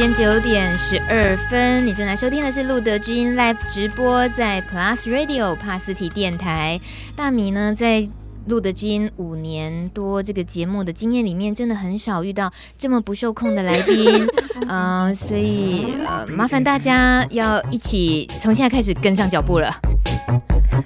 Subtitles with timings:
[0.00, 6.80] 间九点十二分，你正在收听的是路德之音 Live 直播，在 Plus Radio 帕斯提电台。
[7.14, 8.08] 大米呢，在
[8.46, 14.26] 路德之音五年多这个节目的经验里面，真的很少遇到这么不受控的来宾，
[14.66, 19.70] 嗯、 呃，所以呃，麻烦大家要一起从现在开始跟上脚步了。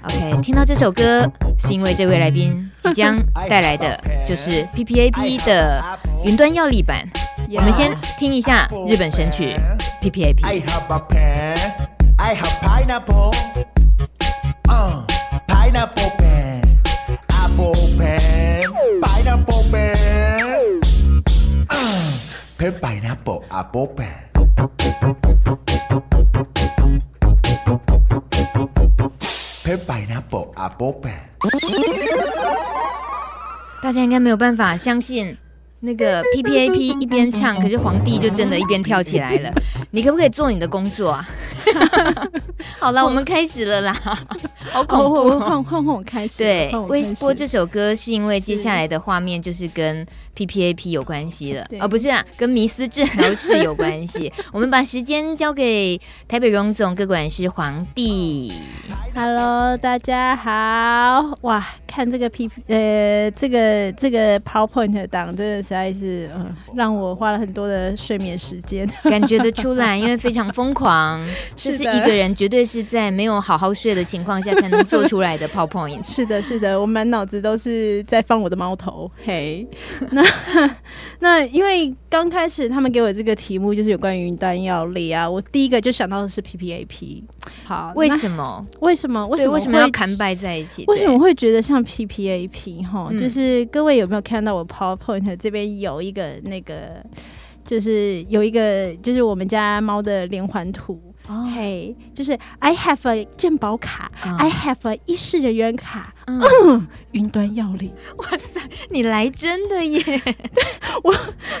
[0.03, 1.25] OK，听到这首歌，
[1.57, 5.81] 是因为这位来宾即将带来的就是 PPAP 的
[6.25, 7.07] 云端药力版。
[7.49, 9.55] 我们先听一下日本神曲。
[10.43, 11.57] I have a pen,
[12.17, 13.33] I have pineapple,
[14.67, 15.05] uh,
[15.47, 16.79] pineapple pen,
[17.29, 18.63] apple pen,
[19.01, 20.81] pineapple pen,
[21.69, 22.11] uh,
[22.57, 24.09] pen pineapple apple pen,
[29.63, 31.13] pen pineapple apple pen。
[33.81, 35.37] 大家应该没有办法相信。
[35.85, 39.53] 那个 P P A P 一边唱，可是皇帝就真的一边跳起来了。
[39.91, 41.27] 你可不可以做你的工作啊？
[42.79, 43.93] 好了，我们开始了啦！
[44.71, 46.39] 好恐怖，换换换我开始。
[46.39, 54.31] 对，为播这首歌是因为接下来的画面就是跟 P P A P 有关系了，哦，不是啊，跟迷思治疗室有关系。
[54.51, 58.53] 我们把时间交给台北荣总各管师皇帝。
[59.13, 61.37] Hello，大家好！
[61.41, 71.25] 哇，看这个 P P 呃，这个这个 PowerPoint 档，真的实在是嗯，让我花了很多的睡眠时间， 感觉得出来，因为非常疯狂。
[71.55, 76.03] 就是一个人绝对是在没有好好睡的情况下才能做出来的 PowerPoint。
[76.07, 79.09] 是的，是的，我满脑子都是在放我的猫头。
[79.23, 79.67] 嘿，
[80.11, 80.23] 那
[81.19, 87.23] 那因为刚开始他们给我这个题目就是有关于云端药力啊，我第一个就想到的是 PPAP。
[87.63, 88.65] 好，为什么？
[88.79, 89.25] 为什么？
[89.27, 89.53] 为什么？
[89.53, 90.83] 为什么要砍摆在一起？
[90.87, 92.83] 为什么会觉得像 PPAP？
[92.85, 97.03] 哈，就是各位有没有看到我 PowerPoint 这边有一个那个，
[97.65, 101.01] 就是有一个就是我们家猫的连环图。
[101.27, 106.39] 哦，嘿，就是 I have a 健保卡，嗯，I have a 医事人员卡，嗯，
[107.13, 109.99] 云、嗯、端药力，哇塞，你来真的耶！
[111.01, 111.11] 我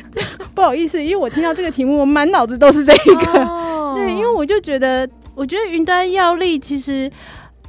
[0.53, 7.11] 不好意思，因为我听到这个题目，我满脑子都是这一个，哦，对，因为我就觉得，我觉得云端药力其实，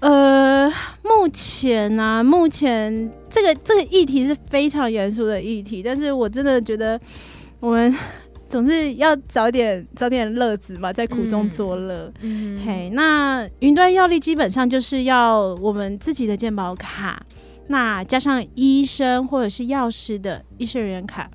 [0.01, 0.69] 呃，
[1.03, 7.01] 目前啊，目前这个这个议题是非常严肃的议题，但是我真的觉得
[7.61, 7.95] 我们。
[8.49, 12.11] 总是要找点找点乐子嘛，在苦中作乐。
[12.21, 17.21] 嗯，嘿，那云端药力基本上就是要我们自己的健保卡，
[17.67, 21.29] 那加上医生或者是药师的医师人员卡，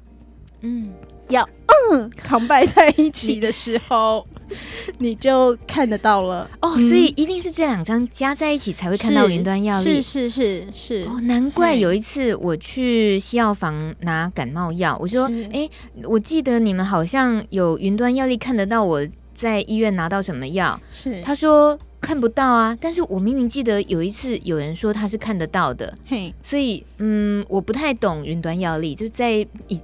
[0.62, 0.94] 嗯，
[1.28, 1.44] 要
[1.92, 4.26] 嗯 combine 在一起的时候。
[5.00, 6.50] 你就看得到了。
[6.62, 9.84] 哦，所以一定是这两张加在一起才会看到云端药力。
[9.84, 15.70] 是是是是，哦，难怪有一次我去西药房拿感冒药，我说，哎，
[16.04, 21.22] 我记得你们好像有云端药力看得到我在医院拿到什么药，是。
[21.22, 29.80] 他说看不到啊，但是我明明记得有一次有人说他是看得到的，嘿，所以嗯，我不太懂云端药力，就是在以。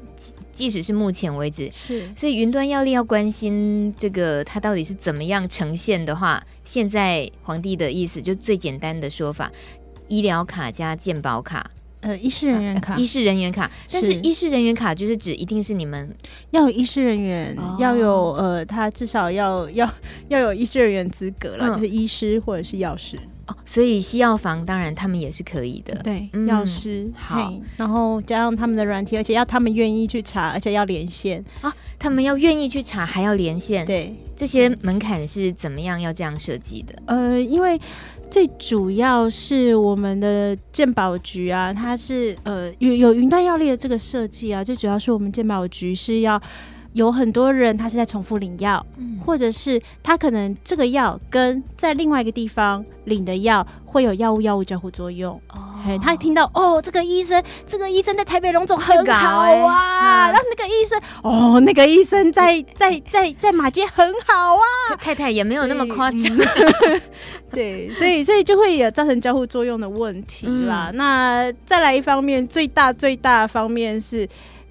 [0.57, 9.51] 即使是目前为止，是，所以云端药力要关心这个它到底是怎么样呈现的话，现在皇帝的意思就最简单的说法，
[10.07, 11.69] 医疗卡加健保卡，
[11.99, 16.11] 呃，医师人员卡，医师人员卡，但是医师人员卡就是指一定是你们
[16.49, 19.87] 要有医师人员，哦、要有呃，他至少要要
[20.29, 23.15] 要有医师人员资格了，嗯、就是医师或者是药师。
[23.47, 36.93] 哦，所以西药房当然他们也是可以的，对，药师、嗯、好，然后加上他们的软体，而且要他们愿意去查，而且要连线啊，他们要愿意去查，还要连线，对，这些门槛是怎么样要这样设计的？
[37.05, 37.79] 呃，因为
[38.29, 46.41] 最主要是我们的健保局啊，它是呃有有云端药力的这个设计啊，最主要是我们健保局是要。
[46.97, 55.39] 有很多人他是在重复领药，嗯，或者是他可能这个药跟在另外一个地方领的药会有药物药物交互作用。
[55.53, 64.97] 哦，他听到哦，这个医生，这个医生在台北龙总很好啊， 然后那个医生，哦，那个医生在 在在在马街很好啊。
[64.99, 67.01] 太太也没有那么夸张，嗯、
[67.53, 70.87] 对，所以所以就会有造成交互作用的问题啦。
[70.91, 74.27] 嗯、那再来一方面，最大最大的方面是。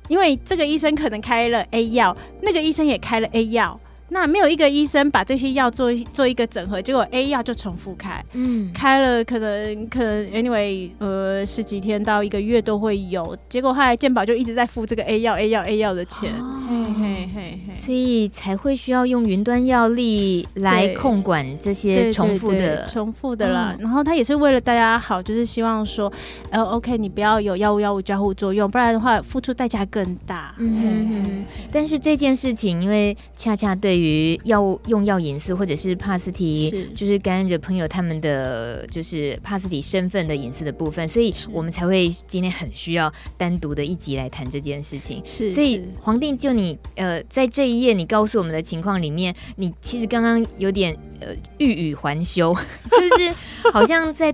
[0.09, 23.75] 因为这个医生可能开了 A 药，那个医生也开了 A 药，那没有一个医生把这些药做做一个整合，结果 A 药就重复开，嗯，开了可能可能 anyway 呃十几天到一个月都会有，结果后来健保就一直在付这个 A 药 A 药 A 药的钱，哦、嘿嘿嘿嘿，所以才会需要用云端药力来控管这些重复的重复的啦。
[23.79, 26.13] 嗯、然后他也是为了大家好，就是希望说
[26.51, 30.55] 呃 OK 你不要有药物药物交互作用，不然的话付出代价更大。
[30.59, 31.45] 嗯嗯嗯。
[31.73, 45.21] 但是这件事情，因为恰恰对于于药物用药隐私，或者是帕斯提，就是感染者朋友他们的就是帕斯提身份的隐私的部分，所以我们才会今天很需要单独的一集来谈这件事情。
[45.25, 52.55] 是，所以黄定就你呃，在这一页你告诉我们的情况里面，你其实刚刚有点呃欲语还休，
[52.91, 53.35] 就是
[53.73, 54.33] 好像在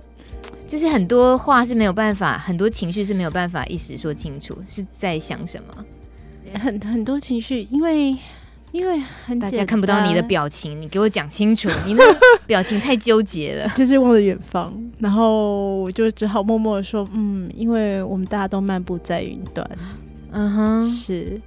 [0.67, 5.85] 就是很多话是没有办法，很多情绪是没有办法一时说清楚，是在想什么？
[6.59, 8.15] 很很多情绪，因为。
[8.73, 12.03] 因为很大家看不到你的表情，你给我讲清楚， 你的
[12.47, 19.69] 表情太纠结了， 就是望着远方，然后我就只好默默的说，嗯，因为我们大家都漫步在云端，
[20.31, 21.39] 嗯哼，是，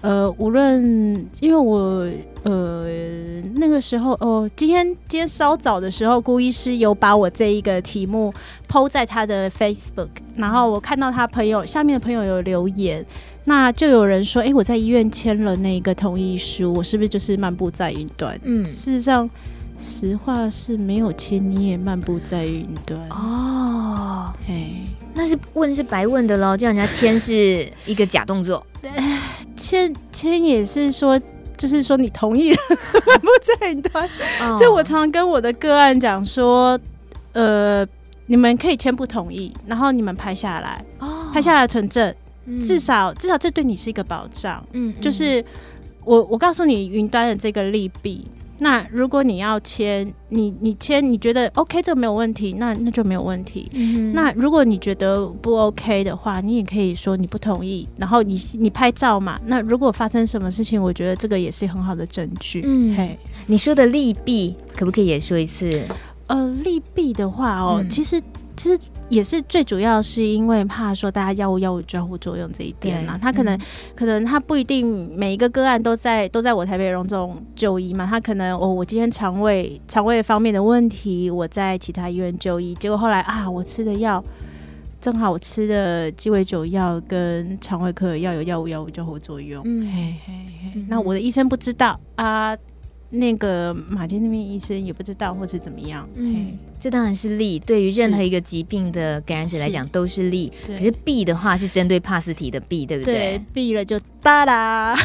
[0.00, 2.04] 呃，无论因为我
[2.42, 8.34] 呃那个时候哦，今天今天稍早的时候，顾医师有把我这一个题目
[8.68, 13.06] PO 在他的 Facebook，然后我看到他朋友下面的朋友有留言。
[13.44, 18.38] 那就有人说，哎、欸，我在医院签了那个同意书，我是不是就是漫步在云端？
[18.44, 19.28] 嗯，事实上，
[19.78, 24.32] 实话是没有签，你也漫步在云端哦。
[24.46, 28.64] 嘿，那是问是白问的喽，叫人家签是一个假动作。
[29.56, 31.20] 签签也是说，
[31.56, 32.58] 就是说你同意了
[33.06, 34.08] 漫步在云端。
[34.40, 36.78] 哦、所以我常常跟我的个案讲说，
[37.32, 37.84] 呃，
[38.26, 42.14] 你们可以签不同意，然后你们拍下来，哦、拍下来存证。
[42.62, 44.64] 至少，至少这对你是一个保障。
[44.72, 45.44] 嗯，就是
[46.04, 48.26] 我，我告诉你云端的这个利弊。
[48.58, 53.68] 那如果你要签，你你签，你觉得 OK，这个没有问题，那那就没有问题。
[53.72, 57.88] 嗯，那如果你觉得不 OK 的话，你也可以说你不同意。
[57.96, 59.40] 然后你你拍照嘛。
[59.46, 62.62] 那如果发生什么事情，我觉得这个也是很好的证据。
[62.64, 65.82] 嗯，嘿，你说的利弊可不可以也说一次？
[66.28, 68.20] 呃，利弊的话哦，嗯，其实
[68.56, 68.78] 其实。
[69.12, 73.60] 也是最主要是因为怕说大家药物药物交互作用这一点嘛，他可能、嗯、
[73.94, 84.24] 可能他不一定每一个个案都在都在我台北荣总就医嘛，他可能哦我今天肠胃肠胃方面的问题，我在其他医院就医，结果后来啊我吃的药
[84.98, 89.86] 正好我吃的鸡尾酒药跟肠胃科的药有药物药物交互作用，嗯。
[89.86, 90.32] 嘿嘿
[90.72, 92.56] 嘿，那我的医生不知道啊。
[93.14, 96.08] 那个马偕那边医生也不知道，或是怎么样。
[96.14, 100.52] 嗯，这当然是利，对于任何一个疾病的感染者来讲都是利。
[100.66, 103.14] 是，可是弊的话是针对帕斯提的弊，对不对？
[103.14, 104.98] 对，弊了就哒啦。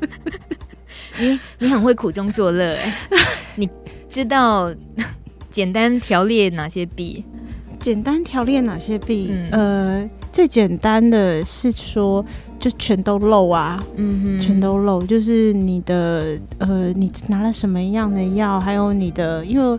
[1.20, 2.94] 你你很会苦中作乐哎，
[3.56, 3.68] 你
[4.08, 4.74] 知道
[5.50, 7.22] 简单条列哪些弊？
[7.78, 9.28] 简单条列哪些弊？
[9.30, 12.24] 嗯、呃，最简单的是说。
[12.60, 19.78] 就全都漏啊，嗯哼，全都漏，就是你的呃，你拿了什么样的药，还有你的，因为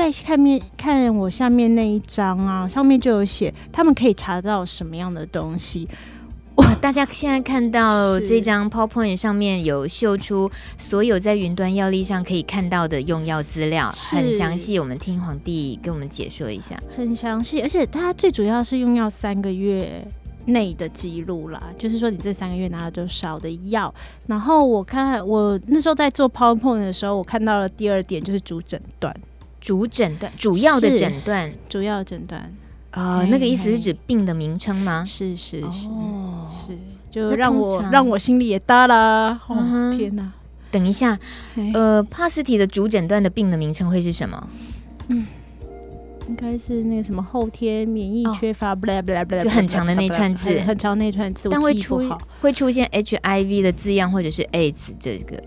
[0.00, 5.86] 在看面看我下面那一张啊，上面就有写，他们可以查到什么样的东西。
[6.54, 14.78] 哇，大家现在看到这张 PowerPoint 上面有秀出所有在云端药历上可以看到的用药资料，很详细。
[14.78, 20.06] 我们听皇帝跟我们解说一下，很详细，而且它最主要是用药三个月。
[20.46, 23.94] 内的记录啦，就是说你这三个月拿了多少的药。
[24.26, 29.14] 然后我看我那时候在做 PowerPoint 的时候，我看到了第二点就是主诊断，
[29.60, 32.40] 主诊断主要的诊断，主要诊断
[32.92, 35.04] 啊，呃、那个意思是指病的名称吗？
[35.04, 36.78] 是是是、哦、是，
[37.10, 39.40] 就让我让我心里也大了。
[39.46, 40.32] 哦、嗯、天哪！
[40.70, 41.18] 等一下，
[41.74, 44.48] 呃，帕斯提的主诊断的病的名称会是什么？
[45.08, 45.26] 嗯。
[46.28, 52.00] 应该是那个什么后天免疫缺乏，不啦不啦不啦，就很长的那串字，很长那串字，但会出
[52.40, 55.42] 会出现 HIV 的字样或者是 AIDS 这个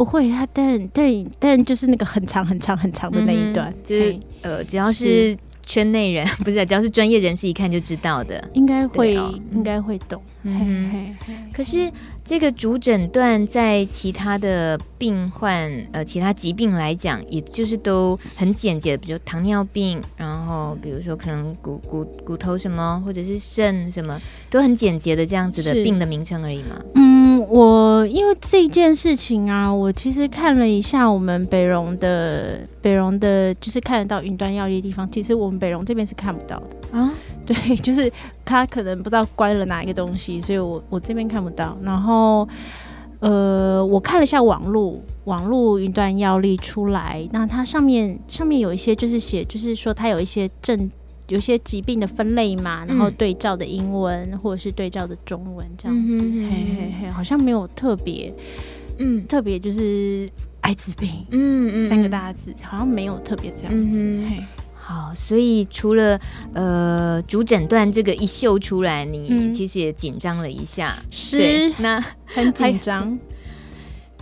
[0.00, 9.12] 不会，他但但但就是那个很长很长很长的那一段，就是呃，只要是圈内人 不是，只要是专业人士一看就知道的，应该会
[9.52, 10.22] 应该会懂。
[10.42, 11.14] 嗯，
[11.52, 11.90] 可是
[12.24, 24.18] 这个主诊断在其他的病患呃其他疾病来讲，也就是都很简洁，比如糖尿病，然后比如说可能骨骨骨头什么，或者是肾什么，
[24.48, 26.80] 都很简洁的这样子的病的名称而已嘛。
[26.94, 37.09] 嗯，我因为这件事情啊，我其实看了一下我们北荣的北荣的，就是看得到云端药业的地方，其实我们北荣这边是看不到的啊。
[37.52, 38.10] 对， 就是
[38.44, 41.76] 他可能不知道关了哪一个东西，所以我我这边看不到。
[41.82, 42.48] 然后，
[43.18, 50.88] 呃，我看了一下网络网络云端药力出来，那它上面上面有一些就是写，就是说它有一些症，
[51.26, 58.32] 有一些疾病的分类嘛，然后对照的英文、嗯、或者是对照的中文这样子，嗯、嘿嘿嘿，好像没有特别，
[58.98, 60.28] 嗯，特别就是
[60.60, 64.44] 艾滋病，嗯嗯，三个大字好像没有特别这样子，嗯、嘿。
[64.90, 66.18] 好，所以除了
[66.52, 73.16] 呃主诊断这个一秀出来，你其实也紧张了一下，嗯、是那 很紧张。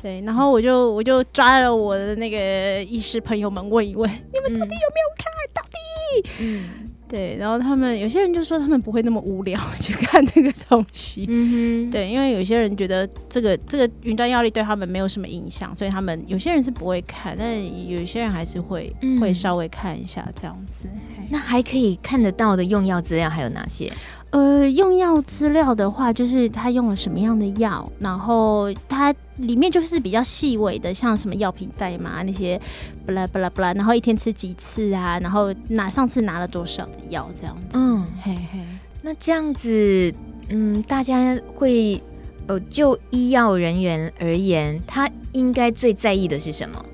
[0.03, 5.33] 对，然后我就我就抓了我的那个医师朋友们问一问，你们到底有没有看？
[5.55, 6.29] 到底？
[6.41, 6.88] 嗯。
[7.09, 20.89] 对，然后他们有些人就说他们不会那么无聊 去看这个东西，嗯哼，对，因为有些人觉得这个这个云端药力对他们没有什么影响，所以他们有些人是不会看，但有些人还是会、嗯、会稍微看一下这样子。
[21.31, 23.91] 那还可以看得到的用药资料还有哪些？
[24.31, 32.61] 呃，用药资料的话，就是他用了什么样的药，然后他里面就是比较细微的，像什么药品代码那些，
[33.07, 37.63] 巴拉巴拉巴拉，然后一天吃几次啊，然后拿上次拿了多少的药这样子。
[37.73, 38.61] 嗯，嘿嘿。
[39.01, 40.13] 那这样子，
[40.51, 42.03] 嗯，大家会，
[42.49, 46.85] 呃，就医药人员而言，他应该最在意的是什么？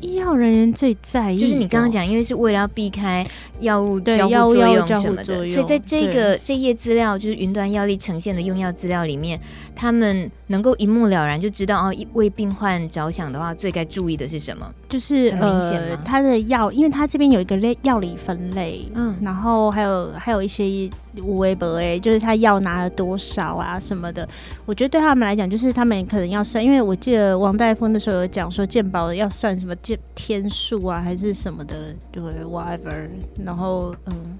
[0.00, 3.26] 医药人员最在意，就是你刚刚讲，因为是为了要避开
[3.60, 9.40] 药物交互作用什么的，所以在这个这页资料，就是云端药力呈现的用药资料里面，
[9.74, 14.72] 他们能够一目了然就知道哦，为病患着想的话，最该注意的是什么？
[14.88, 20.90] 就是很明显呃，他的药，因为他这边有一个类药理分类，嗯，然后还有还有一些。
[21.20, 24.28] 无微博哎，就是他药拿了多少啊什么的，
[24.64, 33.08] 我觉得对他们来讲，就是他们可能要算，因为我记得王大夫那时候有讲说健保要算什么健天数啊，还是什么的，对，whatever，
[33.48, 34.38] 然后嗯，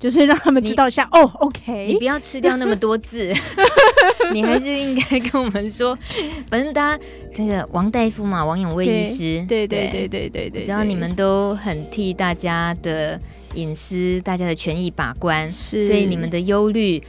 [0.00, 3.30] 就是让他们知道一下哦，OK，你不要吃掉那么多字，
[4.32, 5.94] 你还是应该跟我们说，
[6.48, 7.04] 反正大家
[7.36, 13.20] 这个王大夫嘛，王永卫医师，对对对对对对，只要你们都很替大家的。
[13.54, 17.02] 隐私，大家的权益把关，是，所以你们的忧虑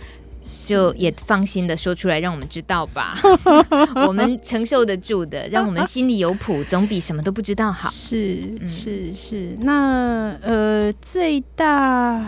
[0.70, 3.18] 就也放心的说出来，让我们知道吧。
[4.08, 7.90] 我们承受得住的，让我们心里有谱，总比什么都不知道好。
[7.90, 12.24] 是是是，那呃，最大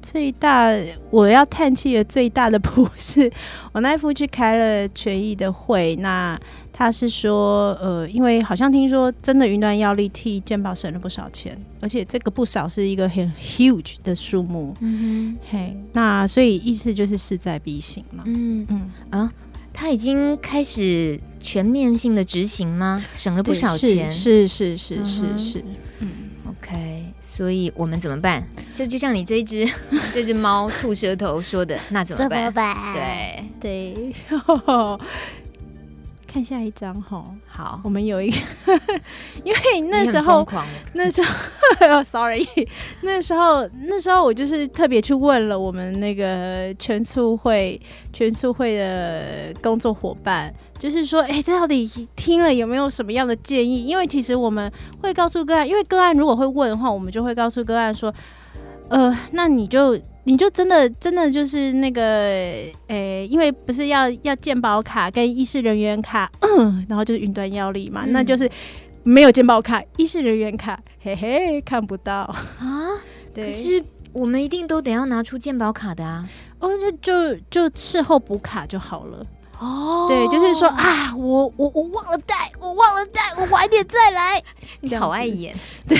[0.00, 0.70] 最大
[1.10, 3.28] 我要叹气的最大的谱是，
[3.72, 6.38] 我那一夫去开了权益的会，那。
[6.72, 14.74] 他是说，呃，因为好像听说，真的云端药力替健保省了不少钱，而且这个不少是一个很 huge 的数目。
[14.80, 18.24] 嗯哼，嘿，那所以意思就是势在必行嘛。
[18.26, 19.30] 嗯嗯啊，
[19.72, 23.04] 他已经开始全面性的执行吗？
[23.14, 25.64] 省了不少钱，是是是是是，是。
[26.00, 26.08] 嗯
[26.48, 28.42] ，OK，所以我们怎么办？
[28.72, 29.68] 就就像你这一只
[30.10, 32.38] 这只猫吐舌头说的，那怎么办？
[32.38, 33.44] 怎么办？
[33.60, 34.14] 对对。
[36.32, 38.36] 看下一张哈，好，我们有一个，
[39.44, 40.46] 因为那时候
[40.94, 42.42] 那时候， sorry，
[43.02, 47.78] 那时候那时候我就是特别去问了我们那个全促会
[48.14, 53.84] 全促会的工作伙伴，就是说，哎、欸，这到底听了有没有什么样的建议？
[53.84, 54.72] 因为其实我们
[55.02, 58.10] 会告诉个案，因为个案如果会问的话，我们就会告诉个案说，
[58.88, 60.00] 呃，那你就。
[60.24, 68.48] 你就真的真的就是那个，诶、欸，因为不是要要健保卡跟医师人员卡，嗯、 然后就是云端药力嘛、嗯，那就是
[69.02, 72.88] 没有健保卡、医师人员卡，嘿嘿，看不到啊。
[73.34, 76.28] 对，可是我们一定都得要拿出健保卡的啊。
[76.60, 79.26] 哦，就就就事后补卡就好了。
[79.62, 84.42] 哦，对，就是说啊，我我我忘了带，我忘了带，我晚点再来。
[84.80, 85.54] 你好爱演，
[85.86, 85.96] 对，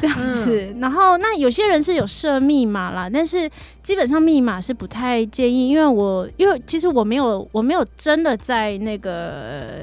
[0.00, 0.72] 这样子。
[0.72, 3.50] 嗯、然后那有些人是有设密码啦，但是
[3.82, 9.74] 基本上密码是不太建议，因为我因为其实我没有我没有真的在那个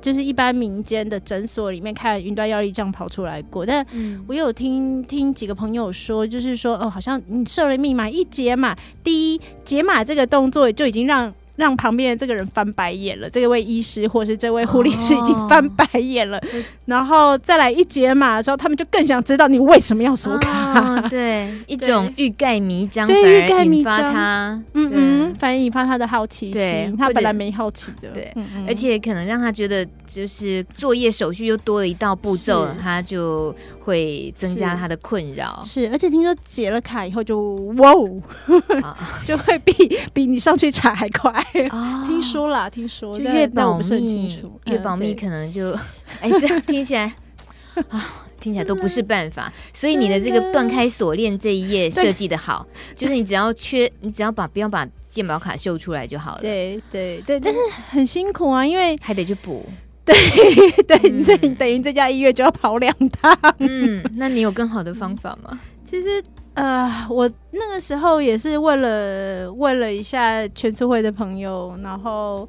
[0.00, 3.84] 就是一般民间的诊所里面看云端药力这样跑出来过，但
[4.28, 11.34] 我有听听几个朋友说，就是说哦，好像你设了密码一解码，第一解码这个动作就已经让。
[11.56, 20.80] 让旁边的这个人翻白眼了，这位医师或是这位护理师已经翻白眼了，哦、然后再来一解码的时候，他们就更想知道你为什么要锁卡。
[20.80, 24.00] 哦、对，一种欲盖弥彰，对，欲盖弥彰。
[24.12, 33.54] 他，嗯嗯，反而引发他的好奇心，他本来没好奇的，对，嗯嗯，而且可能让他觉得就是作业手续又多了一道步骤，他就
[33.86, 35.62] 会增加他的困扰。
[35.64, 37.92] 是，而且听说解了卡以后就哇，
[39.24, 39.72] 就会比
[40.12, 41.32] 比你上去查还快。
[41.70, 45.70] 哦、听说啦，听说就越保密，越保密可能就
[46.20, 47.14] 哎、欸，这样听起来
[47.88, 49.52] 啊，听起来都不是办法。
[49.72, 52.66] 所以你的这个断开锁链这一页设计的好，
[52.96, 56.40] 就是你只要缺，你只要把不要把健保卡秀出来就好了。
[56.40, 59.64] 对对对，但是很辛苦啊，因为还得去补。
[60.06, 60.14] 对
[60.84, 63.36] 对，嗯、这等于这家医院就要跑两趟。
[63.58, 65.60] 嗯，那你有更好的方法吗？
[65.84, 66.22] 其实
[66.54, 72.48] 呃，我那个时候也是问了问了一下全促会的朋友，然后。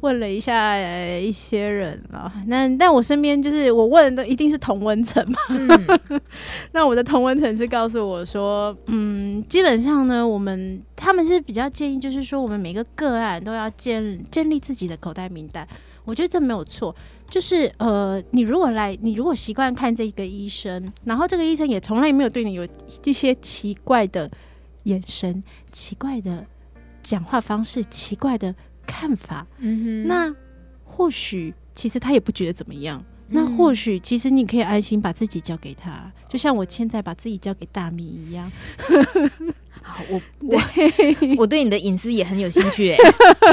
[0.00, 5.38] 问了一下、呃、一些人啊，那但我身边就是我问的一定是同温层嘛。
[5.48, 6.20] 嗯、
[6.72, 15.66] 那我的同温层是告诉我说，嗯，基本上呢，我们他们是比较建议，就是说我们每个个案都要建建立自己的口袋名单。
[16.06, 16.96] 我觉得这没有错，
[17.28, 22.66] 就是呃，你如果来，你如果习惯看这个医生，然后这个医生也从来没有对你有
[23.02, 24.30] 这些奇怪的
[24.84, 26.46] 眼神、奇怪的
[27.02, 28.54] 讲话方式、奇怪的。
[28.88, 30.32] 看法，嗯哼，那
[30.84, 33.04] 或许其实他也不觉得怎么样。
[33.26, 38.50] 嗯、那或许其实你可以安心把自己交给他，就像我现在把自己交给大米一样。
[39.82, 40.60] 好，我 我
[41.38, 42.98] 我对你的隐私也很有兴趣哎。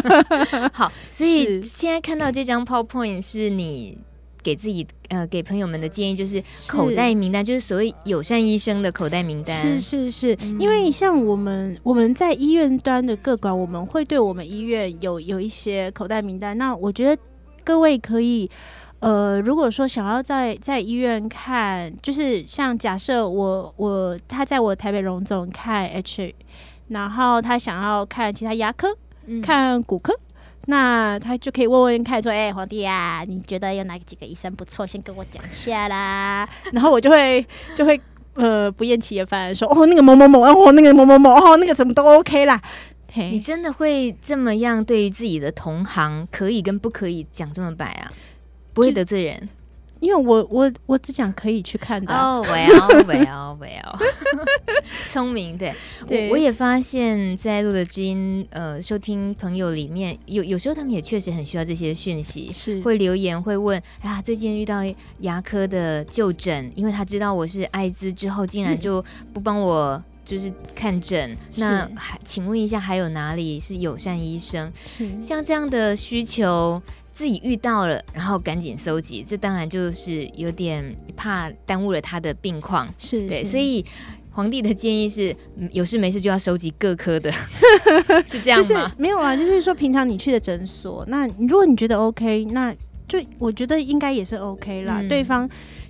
[0.74, 3.98] 好，所以现在看到这张 PowerPoint 是你。
[4.44, 9.58] 给自己呃，给朋友们的建议就是口袋名单，是就是所谓友善医生的口袋名单。
[9.58, 16.58] 是是是，嗯、因为像我们我们在医院端的各管，我们会对我们医院有有一些口袋名单。
[16.58, 17.22] 那我觉得
[17.64, 18.52] 各位可以
[19.04, 26.34] 呃，如果说想要在在医院看，就是像假设我我他在我台北荣总看 H，
[26.88, 28.88] 然后他想要看其他牙科，
[29.26, 30.18] 嗯、看骨科。
[30.68, 34.88] 那他就可以问问看，说：“哎、欸，皇帝啊，你觉得有哪几个医生不错？
[34.88, 37.46] 先跟我讲一下啦。”然后我就会
[37.76, 38.00] 就会
[38.36, 42.62] 呃不厌其烦的说：“哦，那个某某某，哦，那个某某某，哦，那个怎么都 OK 啦。”
[43.16, 48.10] 你真的会这么样对于自己的同行可以跟不可以讲这么白啊？
[48.74, 49.50] 不会得罪人。
[50.00, 52.14] 因为我我我只讲可以去看的。
[52.14, 53.98] 哦，Well Well Well，
[55.08, 55.74] 聪明对，
[56.06, 62.82] 对我我也发现，在录的基因呃收听朋友里面，有有时候他们也确实很需要这些讯息，是。
[62.82, 64.82] 会留言会问，哎呀，最近遇到
[65.20, 69.02] 牙科的就诊，因为他知道我是艾滋之后，竟然就
[69.34, 74.70] 不帮我就是看诊，嗯、那还请问一下，还有哪里是友善医生？
[74.86, 75.10] 是。
[75.24, 76.82] 像这样的需求。
[77.14, 83.86] 自己遇到了，然后赶紧搜集，这当然就是有点怕耽误了他的病况，是对，所以
[84.32, 85.36] 皇帝的建议是，
[85.72, 87.32] 有事没事就要收集各科的，
[88.26, 88.68] 是这样吗？
[88.68, 92.76] 就是没有啊，就是说平常你去的诊所，那如果你觉得 OK，那
[93.08, 94.98] 就我觉得应该也是 OK 啦。
[95.00, 95.48] 嗯、对方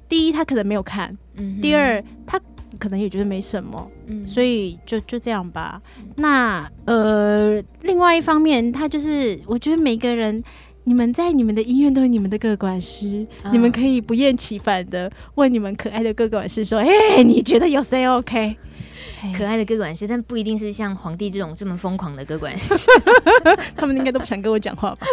[0.09, 2.37] 第一他可能没有看，嗯、第二他
[2.77, 5.81] 可能也觉得没什么，嗯、所以就就这样吧。
[6.17, 10.43] 那呃，另外一方面，他就是我觉得每个人。
[10.85, 18.55] 你们在你们的医院都有你们的个管师，哦、你们可以不厌其烦的问你们可爱的个管师说：“哎，你觉得有谁 OK？”
[19.37, 22.73] 可爱的个管师，但不一定是像皇帝这种这么疯狂的个管师，
[23.75, 25.07] 他们应该都不想跟我讲话吧？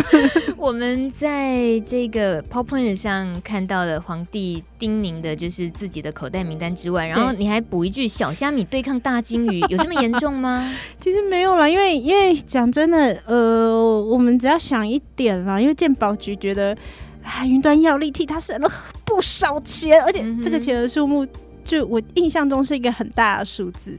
[0.56, 10.74] 我们在这个 PowerPoint 上看到了皇帝叮咛的，就是自己的口袋名单之外，然后你还补一句“小虾米对抗大金鱼”， 有这么严重吗？
[11.00, 16.76] 其实没有啦，因为因为讲真的，呃，我们只要想一点啦，因为鉴宝局觉得
[17.22, 18.72] 啊，云端药力替他省了
[19.04, 21.26] 不少钱，而且这个钱的数目。
[21.70, 23.96] 就我印象中是一个很大的数字，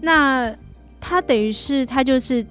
[0.00, 0.50] 那
[0.98, 2.42] 他等于是他就是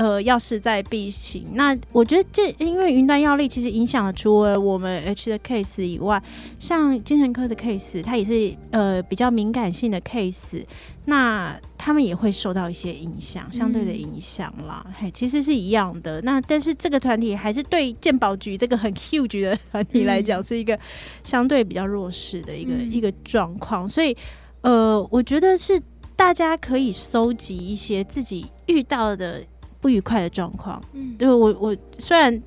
[0.00, 1.44] 呃要势在必行。
[1.52, 6.22] 那我觉得这因为云端药力其实影响了除了我们 H 的 case 以外，
[6.58, 10.64] 像精神科的 case，它也是呃比较敏感性的 case。
[11.04, 14.82] 那他们也会受到一些影响，相对的影响啦。
[14.86, 16.20] 嗯、嘿，其实是一样的。
[16.22, 20.78] 那但是这个团体还是对健保局这个很 huge 的 团体来讲，是一个
[21.22, 23.86] 相对比较弱势的一个、嗯、一个状况。
[23.86, 24.16] 所以，
[24.62, 25.80] 呃，我觉得是
[26.16, 29.42] 大家可以收集一些自己遇到的
[29.80, 30.82] 不愉快的状况。
[30.92, 32.42] 嗯，对我我虽然。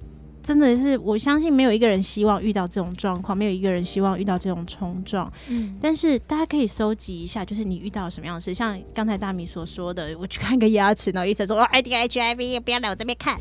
[0.45, 5.31] 真的是，我相信没有一个人希望遇到这种状况，没有一个人希望遇到这种冲撞。
[5.47, 13.39] 嗯，但是大家可以收集一下，就是你遇到什么样的事，像刚才大米所说的，我去看个牙齿，然后医生说哦，IDHIV，不要来我这边看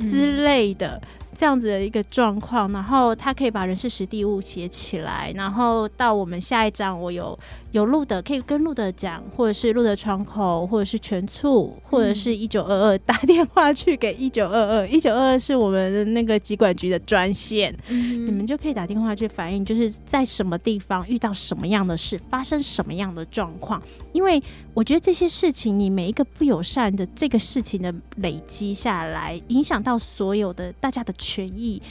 [0.00, 0.98] 之类的。
[1.38, 7.38] 嗯这样子的一个状况，然后他可以把人事实地物写起来，然后到我们下一章，我有
[7.70, 23.80] 有路的可以跟路的讲，或者是路的窗口，或者是全促，或者是一九二二打电话去给一九二二，一九二二是我们的那个机管局的专线，嗯、你们就可以打电话去反映，就是在什么地方遇到什么样的事，发生什么样的状况，
[24.12, 24.42] 因为
[24.74, 31.82] 我觉得这些事情，你每一个不友善的这个事情的累积下来，影响到所有的大家的权益，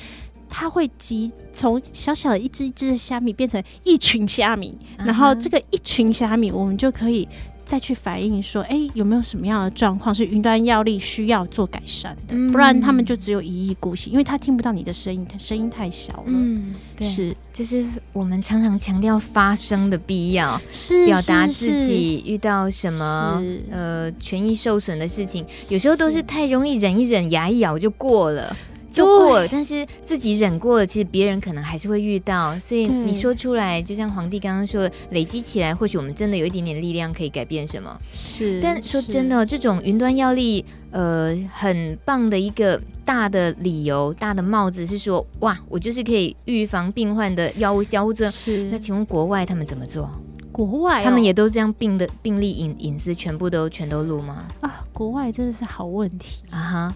[0.49, 7.27] 它会集从小小的一只一只的虾米变成一群虾米，然后这个一群虾米，我们就可以。
[7.67, 12.33] 再去反映说，哎、欸，有没有什么样的状况是云端药力需要做改善的？
[12.33, 16.23] 嗯、不然他们就只有一意孤行，因为他听不到你的声音，他声音太小了。
[16.27, 28.55] 嗯，对，是，这是我们常常强调发声的必要，是表达自己遇到什么呃权益受损的事情，有时候都是太容易忍一忍，牙一咬就过了。
[28.97, 37.97] 就过了，但是自己忍过了，其实别人可能还是会遇到，所以你说出来，就像皇帝刚刚说的，累积起来，或许我们真的有一点点力量可以改变什么。
[38.11, 48.13] 是，但说真的，这种云端药力，呃，很棒的一个大的理由，大的帽子是说，哇，我就是可以预防病患的药物交互。
[48.13, 50.09] 是，那请问国外他们怎么做？
[50.51, 54.47] 国外、哦、他们也都这样病的病例隐隐私全部都全都录吗？
[54.61, 56.95] 啊，国外真的是好问题啊哈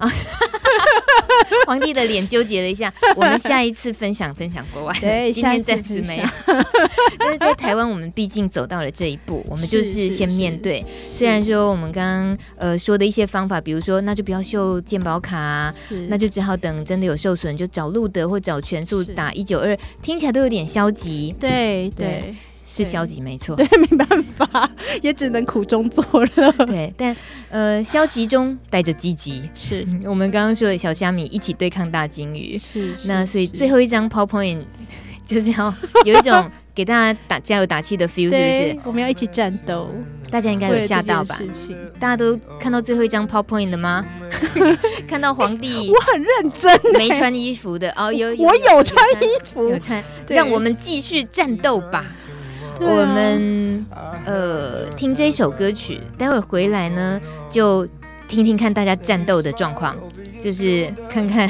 [0.00, 0.12] 啊。
[1.66, 4.94] 皇帝的脸纠结了一下，我们下一次分享分享国外。
[5.00, 6.24] 对，今天暂时没有。
[7.18, 10.84] 但是在台湾，我们毕竟走到了这一步，我们就是先面对。
[11.04, 15.74] 虽然说我们刚刚呃说的一些方法，比如说那就不要秀健保卡啊，
[16.08, 21.34] 那就只好等真的有受损就找路德或找全速打一九二，听起来都有点消极。
[21.38, 22.06] 对对。
[22.20, 22.34] 对
[22.72, 24.70] 是消极没错，对， 没办法，
[25.02, 26.04] 也只能苦中作
[26.36, 26.52] 乐。
[26.66, 27.16] 对，但
[27.50, 32.56] 呃，消极中带着积极，是我们刚刚说的小虾米一起对抗大金鱼。
[32.56, 34.62] 是，那所以最后一张 PowerPoint
[35.26, 35.74] 就是要
[36.06, 38.78] 有一种给大家打加油打气的 feel，是不是？
[38.84, 39.90] 我们要一起战斗，
[40.30, 41.36] 大家应该有吓到吧？
[41.98, 44.06] 大家都看到最后一张 PowerPoint 的吗？
[45.08, 52.06] 看到皇帝，我很认真，没穿衣服的哦，有，我有穿衣服，有穿，让我们继续战斗吧。
[52.80, 53.86] 我们
[54.24, 57.86] 呃听这首歌曲，待会儿回来呢，就
[58.26, 59.94] 听听看大家战斗的状况，
[60.42, 61.48] 就是看看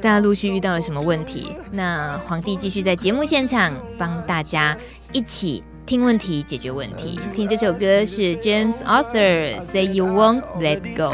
[0.00, 1.52] 大家陆续遇到了什么问题。
[1.72, 4.76] 那皇帝继续在节目现场帮大家
[5.12, 7.18] 一起听问题、解决问题。
[7.34, 11.12] 听这首歌是 James Arthur Say You Won't Let Go。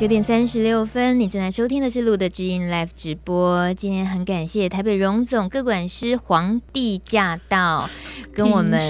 [0.00, 3.74] 九点三十六分，你正在收听的是路的知音 Live 直播。
[3.74, 7.90] 今天很感谢台北荣总各管师皇帝驾到，
[8.32, 8.80] 跟我们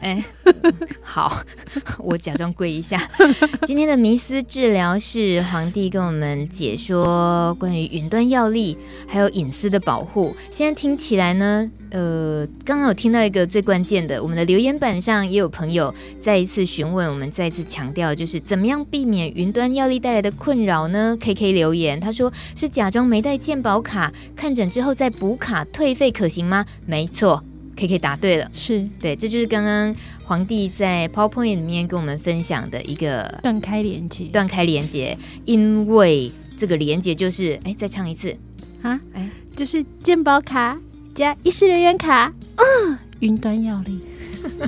[0.00, 0.24] 哎，
[1.02, 1.42] 好，
[1.98, 3.00] 我假装跪一下。
[3.66, 8.76] 今天的迷思治疗是，皇帝跟我们解说关于云端药力
[9.06, 10.34] 还有隐私的保护。
[10.50, 11.70] 现在听起来呢？
[11.90, 26.66] 呃，刚刚有听到一个最关键的，我们的留言板上也有朋友再一次询问，我们再一次强调，就是怎么样避免云端药力带来的困扰呢？K K 留言，他说是假装没带健保卡，看诊之后再补卡退费可行吗？
[26.84, 27.44] 没错
[27.76, 29.94] ，K K 答对了，是对，这就是刚刚
[30.24, 38.36] 皇帝在 PowerPoint 里面跟我们分享的一个断开连接，断开连接，因为这个连接就是，哎，再唱一次
[38.82, 40.78] 啊，哎，就是健保卡。
[41.14, 44.00] 加医师人员卡，嗯，云端药力，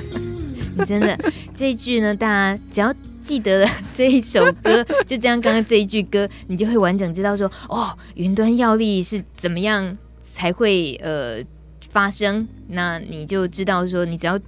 [0.79, 1.19] 你真的
[1.53, 2.15] 这一句呢？
[2.15, 11.43] 大家只要记得了这一首歌，就这样，刚刚这一句歌，你就会完整知道说，哦，云端药力是怎么样才会呃
[11.89, 12.47] 发生？
[12.69, 14.39] 那你就知道说，你只要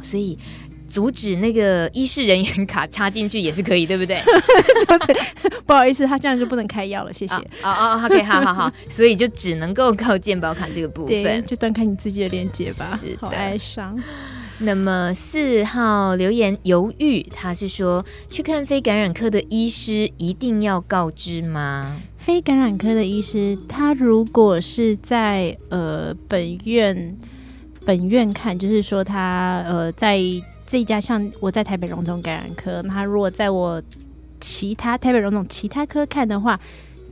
[0.00, 0.38] 哦，所以。
[0.90, 4.16] 阻止那个医事人员 卡插进去也是可以，对不对？
[4.88, 5.16] 就是
[5.64, 7.34] 不好意思，他这样就不能开药了，谢谢。
[7.62, 12.84] 哦 哦，OK，好好好，所以就只能够靠健保卡这个部分，就断开你自己的连接吧。
[12.96, 13.96] 是的，好哀伤。
[14.58, 22.00] 那么四号留言犹豫，他是说去看非感染科的医师一定要告知吗？
[22.18, 27.16] 非感染科的医师，他如果是在呃本院
[27.90, 30.20] 本院看，就是说他呃在。
[30.70, 33.82] 这一家像我在台北荣总感染科，他如果在我
[34.38, 36.56] 其他台北荣总其他科看的话，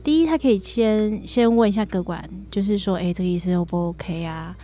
[0.01, 4.55] 第一他可以先先问一下各管，就是说，哎，这个医生 O 不 OK 啊？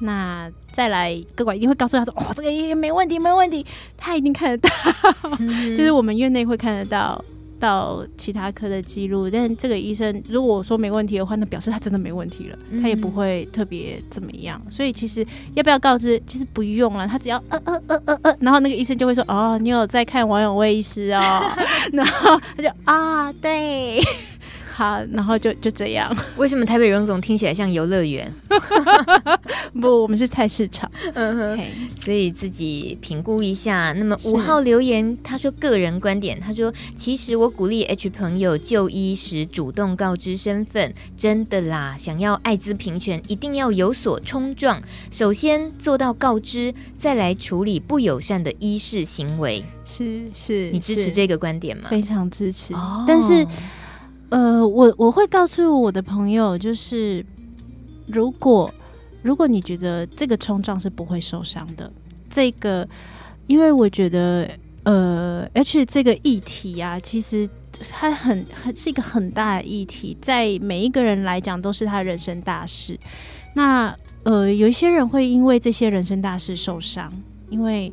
[0.00, 3.64] 那再来各管一定会告诉他说，哦，这个医生没问题，没问题，
[3.96, 4.70] 他一定看得到，
[5.38, 7.24] 嗯、 就是我们院内会看得到。
[7.62, 14.60] 到其他科的记录，但这个医生如果说没问题的话，那表示他真的没问题了，他也不会特别怎么样。
[14.68, 21.20] 所以其实要不要告知，其实不用了，他只要呃呃呃呃呃，然后那个医生就会说哦，你有在看王永卫医师哦，
[21.92, 24.00] 然后他就啊对。
[24.82, 26.12] 好，然后就就这样。
[26.36, 28.28] 为什么台北荣总听起来像游乐园？
[29.80, 30.90] 不，我们是菜市场。
[31.14, 31.64] 嗯哼，
[32.02, 33.92] 所以自己评估一下。
[33.92, 44.82] 那么五号留言，他说个人观点，他说其实我鼓励 H 朋友就医时主动告知身份，真的啦，想要艾滋平权，一定要有所冲撞。
[45.12, 49.64] 首先做到告知，再来处理不友善的医事行为。
[49.84, 51.88] 是是，你支持这个观点吗？
[51.88, 52.74] 非常支持。
[52.74, 53.46] 哦、但是。
[54.32, 57.22] 呃，我我会告诉我的朋友，就是
[58.06, 58.72] 如果
[59.20, 61.92] 如果你觉得这个冲撞是不会受伤的，
[62.30, 62.88] 这个，
[63.46, 64.48] 因为我觉得，
[64.84, 67.46] 呃，H 这个议题啊，其实
[67.90, 72.98] 它很很是一个很大的议题，在每一个人来讲都是他人生大事。
[73.52, 77.12] 那呃，有一些人会因为这些人生大事受伤，
[77.50, 77.92] 因为。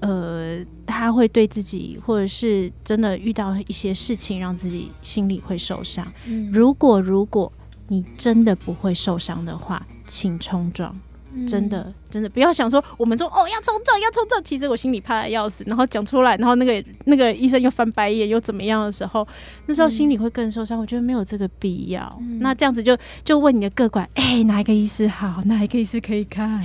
[0.00, 6.06] 呃，他会对自己，或者是真的遇到一些事情，让自己心里会受伤。
[6.26, 6.50] 嗯。
[6.52, 7.52] 如果如果
[7.88, 10.96] 你真的不会受伤的话，请冲撞。
[11.32, 11.46] 嗯。
[11.46, 19.26] 真的真的不要想说我们说哦要冲撞要冲撞，其实我心里怕的要死，然后讲出来，然后那个那个医生又翻白眼又怎么样的时候，
[19.66, 20.78] 那时候心里会更受伤。
[20.78, 20.80] 嗯。
[20.80, 22.18] 我觉得没有这个必要。
[22.20, 22.38] 嗯。
[22.38, 25.42] 那这样子就就问你的各管，哎、欸，哪一个医师好？
[25.44, 26.62] 哪一个医师可以看？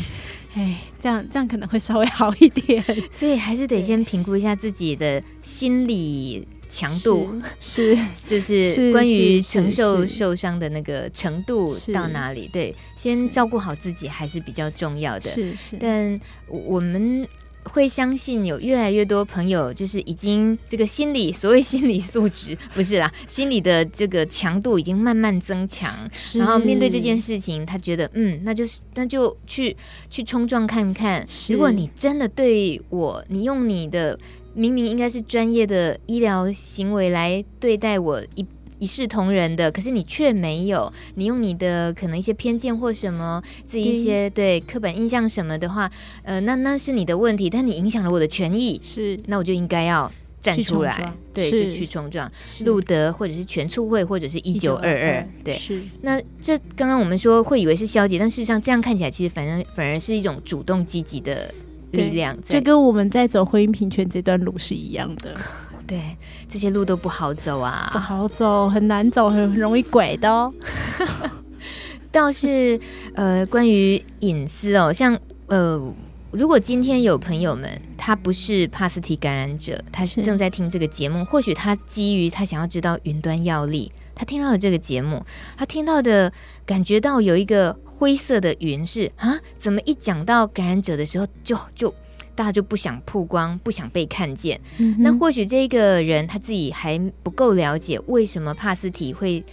[0.56, 12.48] 哎，这样这样可能会稍微好一点， 所以还是得先评估一下自己的心理强度， 是就是关于承受受伤的那个程度到哪里？
[12.54, 15.30] 对，先照顾好自己还是比较重要的。
[15.30, 17.28] 是是，但我们。
[17.74, 29.76] 会相信有越来越多朋友，就是已经这个心理所谓心理素质 不是啦，心理的这个强度已经慢慢增强，然后面对这件事情，他觉得嗯，那就是那就去
[30.12, 31.26] 去冲撞看看。
[31.50, 34.20] 如果你真的对我，你用你的
[34.54, 38.46] 明明应该是专业的医疗行为来对待我一。
[38.84, 44.60] 一视同仁的，可是你却没有，你用你的可能一些偏见或什么，自己一些对。
[44.60, 45.90] 刻板印象什么的话，
[46.24, 52.30] 呃，那那是你的问题，但你影响了我的权益，是，那我就应该要站出来，对，就去冲撞，
[52.66, 55.80] 路德或者是全促会或者是一九二二，对，是。
[56.02, 61.54] 那这刚刚我们说会以为是消极，但事实上这样看起来，其实反正反而是一种主动积极的
[61.92, 65.36] 力量，就跟我们在走婚姻平权这段路是一样的。
[65.86, 66.18] 对，
[66.48, 70.54] 这些路都不好走啊，不好走，很难走，很容易拐的哦。
[72.12, 72.80] 倒是
[73.16, 75.94] 呃，关于隐私哦，像呃，
[76.32, 85.26] 如果今天有朋友们他不是帕斯提感染者，他是正在听这个节目，或许他基于他想要知道云端药力，他听到了这个节目，
[85.58, 86.32] 他听到的
[86.66, 91.94] 感觉到有一个灰色的云是啊，怎么一讲到感染者的时候就就。
[92.36, 94.60] 大家就不想曝光，不想被看见。
[94.78, 99.44] 嗯、那或许这个人他自己还不够了解，为什么帕斯提会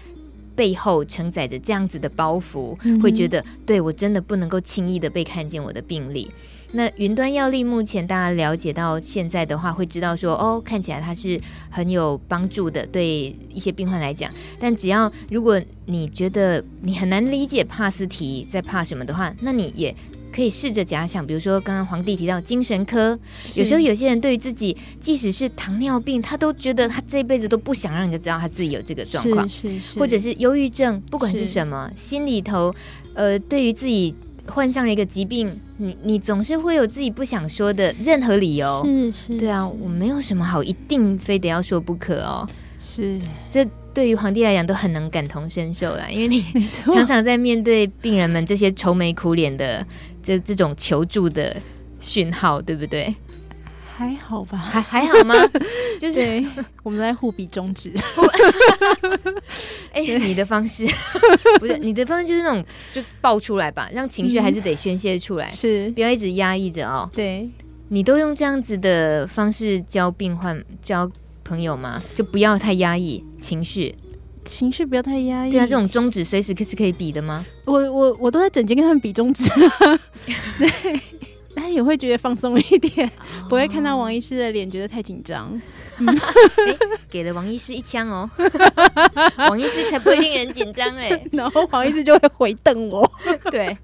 [0.57, 6.31] 背后承载着这样子的包袱，嗯、会觉得对我真的不能够轻易的被看见我的病例。
[6.73, 14.31] 那云端药力目前大家了解到现在的话，会知道说哦，看起来它是很有帮助的，对一些病患来讲。
[14.61, 19.95] 但只要如果你觉得你很难理解帕斯提在怕什么的话，那你也。
[20.33, 23.19] 可以试着假想，比如说刚刚皇帝提到精神科，
[23.55, 32.75] 有时候有些人对于自己，即使是糖尿病，他都觉得他这辈子都不想让人家知道他自己有这个状况，是是是，或者是忧郁症，不管是什么，心里头，
[33.15, 34.15] 呃，对于自己
[34.47, 49.85] 患上了一个疾病，你你总是会有自己不想说的任何理由，是是，对啊，我没有什么好一定非得要说不可哦，是，这对于皇帝来讲都很能感同身受啦，因为你常常在面对病人们这些愁眉苦脸的。
[50.23, 51.57] 这这种求助的
[51.99, 53.15] 讯号，对不对？
[53.97, 55.35] 还好吧，还还好吗？
[56.01, 56.43] 就是
[56.83, 57.93] 我们在互比中指。
[59.93, 60.87] 哎、欸，你的方式
[61.61, 67.11] 不是你的方式，就是那种就爆出来吧，让情绪还是得宣泄出来，嗯、是不要一直压抑着哦。
[67.13, 67.51] 对，
[67.89, 71.11] 你都用这样子的方式交病患、交
[71.45, 72.03] 朋友吗？
[72.15, 73.95] 就不要太压抑情绪。
[74.51, 75.51] 情绪不要太压抑。
[75.51, 77.45] 对啊，这种中指随时可是可以比的吗？
[77.65, 79.49] 我我我都在整间跟他们比中指，
[80.59, 81.01] 对，
[81.61, 85.61] 他也会觉得放松一点，哦、 不会看到王医师的脸觉得太紧张。
[86.01, 86.17] 欸、
[87.11, 88.31] 给了王医师一枪哦，
[89.37, 91.23] 王医师才不会令人紧张嘞。
[91.31, 93.11] 然后王医师就会回瞪我。
[93.51, 93.77] 对，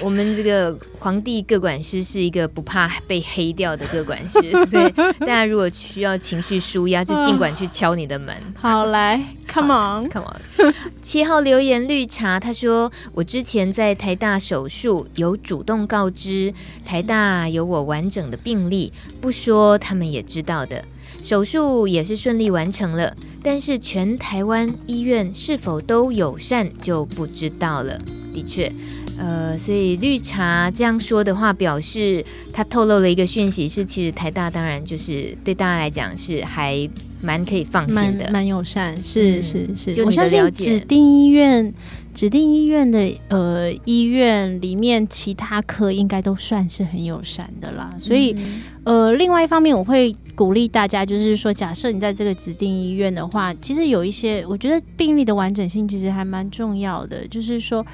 [0.00, 8.34] 我们这个皇帝各管师是一个不怕被黑掉的各管师，所以大家如果需要情绪舒压，就尽管去敲你的门。
[8.56, 10.74] 好，来，Come on，Come on。
[11.02, 16.54] 七号留言绿茶，他说我之前在台大手术有主动告知
[16.86, 20.84] 台大有我完整的病例，不说他们也知道的。
[21.20, 28.00] 手术也是顺利完成了，但是全台湾医院是否都友善就不知道了。
[28.32, 28.72] 的确，
[29.20, 36.88] 呃，所以绿茶这样说的话，表示他透露了一个讯息，是其实台大当然就是对大家来讲是还
[37.20, 39.92] 蛮可以放心的，蛮友善，是是是。
[39.92, 41.72] 就我相信指定医院。
[42.12, 47.94] 指定医院的呃医院里面，其他科应该都算是很友善的啦。
[48.00, 48.36] 所以，
[48.82, 57.86] 呃，另外一方面，我会鼓励大家，就是说，假设你在这个指定医院的话，其实有一些，我觉得病例的完整性其实还蛮重要的，就是说。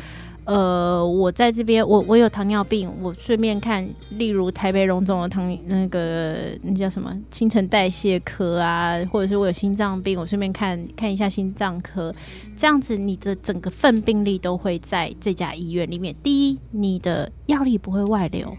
[0.46, 12.14] 呃，我在这边，我我有糖尿病，我顺便看，例如台北荣总的糖那个那叫什么新陈代谢科啊，或者是我有心脏病，我顺便看看一下心脏科，
[12.56, 16.14] 这样子你的整个份病例都会在这家医院里面。
[16.22, 18.56] 第一，你的药力不会外流，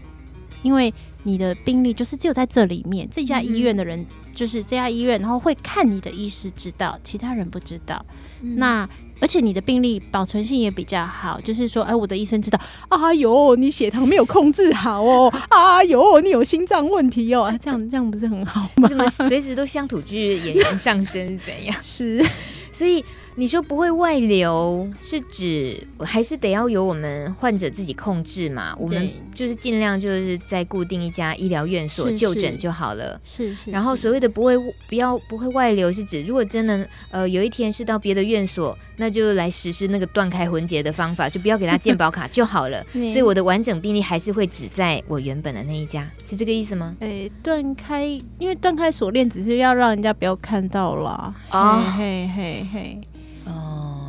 [0.62, 8.04] 因为你的病例就是只有在这里面，这家医院的人就是这家医院，然后会看你的医师知道，其他人不知道。
[8.42, 8.88] 嗯、那
[9.20, 18.88] 而且你的病例保存性也比较好，就是说，哎，我的医生知道，啊哟，你血糖没有控制好哦， 啊哟，你有心脏问题哦，这样 这样不是很好吗？
[18.88, 21.76] 怎么随时都乡土剧演员上身是怎样？
[21.82, 22.24] 是，
[22.72, 23.04] 所以。
[23.38, 28.74] 你说不会外流，是指还是得要由我们患者自己控制嘛？
[28.76, 33.20] 我们就是尽量就是在固定一家医疗院所就诊就好了。
[33.22, 33.70] 是是。
[33.70, 42.84] 然后所谓的不会不要不会外流，是指如果真的呃有一天是到别的院所，那就来实施那个断开魂结的方法，就不要给他健保卡就好了。
[42.90, 46.96] 所以我的完整病例还是会只在我原本的那一家，是这个意思吗？
[46.98, 48.04] 诶、欸，断开，
[48.40, 51.32] 因为断开锁链只是要让人家不要看到啦。
[51.52, 53.00] 哦，嘿嘿嘿。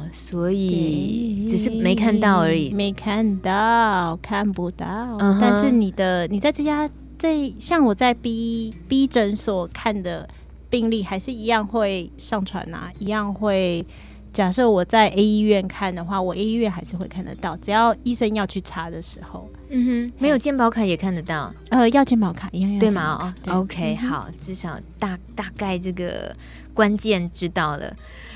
[0.09, 4.85] 哦，所以只是没看到而已，没看到，看不到。
[4.85, 5.37] Uh huh.
[5.39, 10.27] 但是你的，你在这家这像我在 B B 诊所看的
[10.69, 13.85] 病例，还是一样会上传啊，一样会。
[14.31, 23.33] 假设我在 A 医院看的话，我 A 医院还是会看得到，只要医生要去查的时候，嗯哼，没有健保卡也看得到，呃，要健保卡一样要，对吗？
[23.47, 26.33] 哦，OK，好，至少大大概这个
[26.79, 27.93] 关键知道了。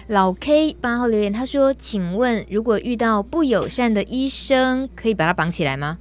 [0.07, 5.97] 老 K 八号留言，他说：“请问，如果遇到不友善的医生，可以把他绑起来吗？”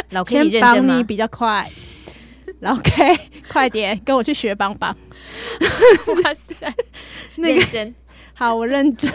[0.08, 0.96] 老 K，你认真吗？
[0.96, 1.70] 你比较快。
[2.60, 3.18] 老 K，
[3.52, 4.96] 快点跟我去学绑绑。
[6.24, 6.74] 哇塞，
[7.36, 7.94] 那个真。
[8.38, 9.10] 好，我认真。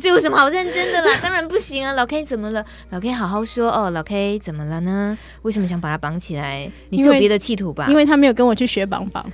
[0.00, 1.10] 这有什么好认真的啦？
[1.20, 1.92] 当然不行啊！
[1.94, 2.64] 老 K 怎么了？
[2.90, 3.90] 老 K 好好说哦。
[3.90, 5.18] 老 K 怎么了呢？
[5.42, 6.70] 为什么想把他绑起来？
[6.90, 7.88] 你是有别的企图吧？
[7.90, 9.26] 因为他没有跟我去学绑绑。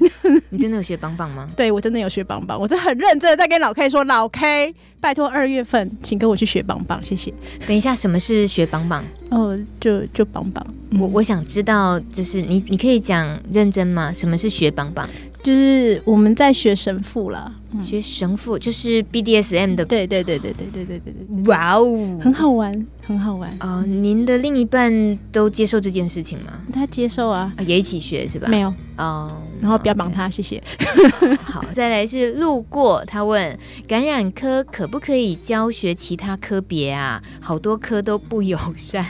[0.50, 1.48] 你真的有学绑绑吗？
[1.56, 2.60] 对，我真的有学绑绑。
[2.60, 7.32] 我真的很认真的在跟老 K 说，老 K，拜托二月份请跟我去学绑绑，谢谢。
[7.66, 9.02] 等一下，什么是学绑绑？
[9.30, 10.66] 哦，就就绑绑。
[10.98, 14.12] 我我想知道，就是你你可以讲认真吗？
[14.14, 15.08] 什么是学绑绑？
[15.42, 23.84] 就是我们在学神父了，嗯、学神父就是 BDSM 的，对对对对对对对对对，哇哦，很好玩，很好玩啊！
[23.86, 26.52] 您的另一半都接受这件事情吗？
[26.72, 28.48] 他接受啊，也一起学是吧？
[28.48, 30.62] 没有哦，然后不要绑他，谢谢。
[31.44, 37.22] 好，再来是路过，他问感染科可不可以教学其他科别啊？
[37.40, 39.06] 好多科都不友善，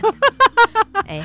[1.08, 1.20] 哎，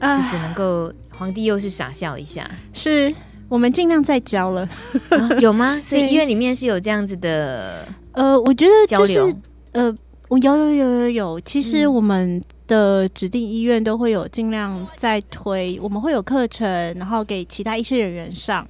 [0.00, 3.12] 是只能够皇帝又是傻笑一下，是。
[3.48, 4.68] 我们尽量再教了、
[5.10, 5.78] 啊，有吗？
[5.82, 9.32] 所以医院里面是有这样子的，呃，我觉得交流，
[9.72, 9.94] 呃，
[10.28, 11.40] 我有有有有有。
[11.42, 18.66] 其实我们的指定医院都会有尽量在推，我们会有课程，然后给其他医师人员上。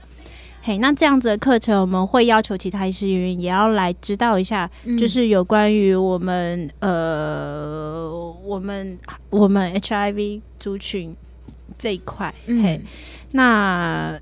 [0.61, 8.11] 嘿，那这样子的课程，我们会要求其他医师人员也要来指导一下，嗯、就是有关于我们呃，
[8.45, 8.99] 我们
[9.31, 11.17] 我们 HIV 族群
[11.79, 12.35] 这一块。
[12.45, 12.81] 嗯、嘿，
[13.33, 14.21] 那。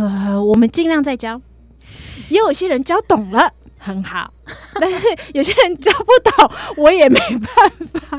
[0.00, 1.40] 呃，我们尽量再教，
[2.28, 4.32] 也有些人教懂了，很好，
[4.80, 8.18] 但是有些人教不懂，我也没办法。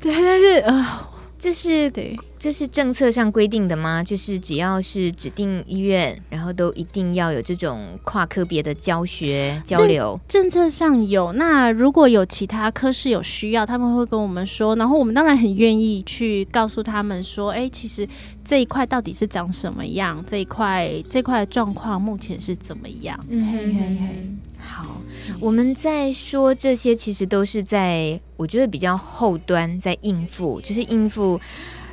[0.00, 1.08] 对，但是呃。
[1.38, 4.02] 就是对，这是政策上规定的吗？
[4.02, 10.18] 就是只要是指定医院，然后都一定要有这种跨科别的教学交流。
[10.28, 18.08] 政策上有，那如果有其他科室有需要，他们会跟我们说，然后我们当然很愿意去告诉他们说，哎，其实
[18.44, 20.24] 这一块到底是长什么样？
[20.26, 23.18] 这一块这块的状况目前是怎么样？
[23.28, 24.26] 嗯嘿嘿嘿。
[24.60, 25.00] 好，
[25.40, 31.40] 我们在说这些，其实都是在我觉得比较后端在应付，就是应付，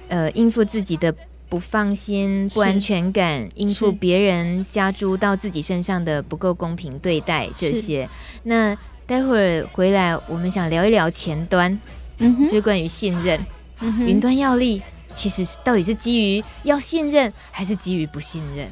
[0.08, 1.14] 呃，应付自己的
[1.50, 8.08] 不放心、不安全感，是应付别人加诸到自己身上的不够公平对待这些。
[8.44, 11.80] 那待会儿回来，我们想聊一聊前端，
[12.18, 13.40] 嗯，就是关于信任，
[13.80, 14.82] 嗯，云端要力。
[15.14, 18.70] 其实是到底是基于要信任，还是基于不信任？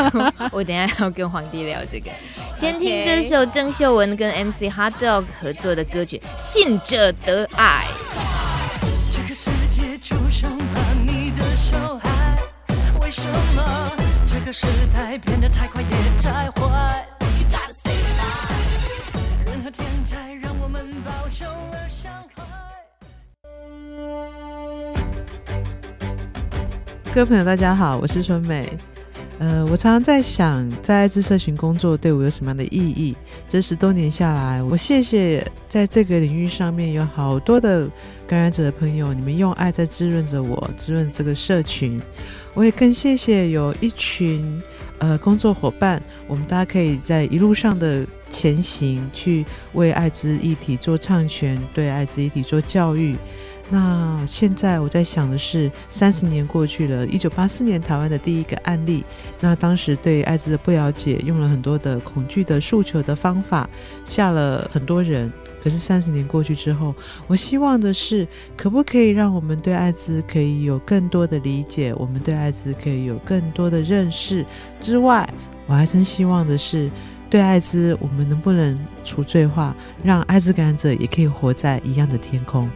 [0.52, 2.10] 我等一下要跟皇帝聊这个。
[2.54, 7.86] 先听这首郑秀文跟 MC Hot Dog 合作的歌曲《信者得爱》。
[9.10, 10.55] 这个世界就生
[11.66, 12.36] 怕你的小孩，
[13.00, 13.90] 为什么
[14.26, 15.88] 这个时代变得太快也
[16.22, 17.06] 太坏？
[19.46, 22.44] 任何天灾让我们饱受了伤害。
[27.12, 28.78] 各位朋友，大家好，我是春美。
[29.38, 33.14] 呃，我常常在想，在爱滋社群工作对我有什么样的意义？
[33.46, 37.86] 这十多年下来，我谢谢在这个领域上面有好多的
[38.26, 42.00] 感染者的朋友，你们用爱在滋润着我，滋润这个社群。
[42.54, 44.62] 我也更谢谢有一群
[45.00, 53.14] 呃工作伙伴，我们大家可以在一路上的前行，去为爱滋议题做唱权，对爱滋议题做教育。
[53.68, 59.04] 那现在我在想的是，三十年过去了，一九八四年台湾的第一个案例，
[59.40, 63.68] 那当时对艾滋的不了解，用了很多的恐惧的诉求的方法，
[64.04, 65.32] 吓了很多人。
[65.60, 66.94] 可是三十年过去之后，
[67.26, 68.24] 我希望的是，
[68.56, 74.46] 可不可以让我们对艾滋可以有更多的理解，我们对艾滋可以有更多的认识
[74.80, 75.28] 之外，
[75.66, 76.88] 我还真希望的是，
[77.28, 82.70] 对艾滋我们能不能除罪化，让艾滋感染者也可以活在一样的天空。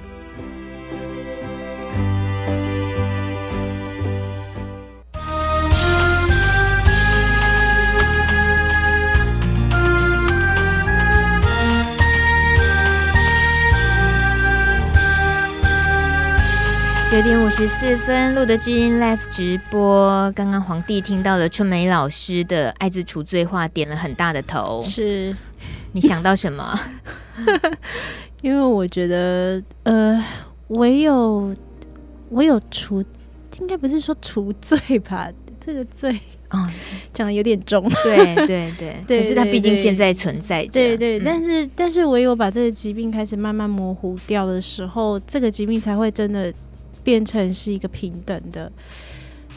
[17.10, 20.30] 九点五十四分，录的知音 Live 直播。
[20.30, 24.84] 刚刚皇帝听到了春梅老师的爱字除罪话，点了很大的头。
[24.86, 25.34] 是，
[25.90, 26.78] 你想到什么？
[28.42, 30.24] 因为我觉得，呃，
[30.68, 31.52] 唯有
[32.28, 33.04] 唯有除，
[33.58, 35.28] 应该不是说除罪吧？
[35.58, 36.16] 这个罪
[36.50, 36.64] 哦，
[37.12, 37.90] 讲的有点重。
[38.04, 40.70] 对对对，可是它毕竟现在存在着。
[40.74, 46.54] 对对，对，但是但是唯有把这个疾病开始慢慢模糊掉的时候，这个疾病才会真的。
[47.02, 48.70] 变成是一个平等的，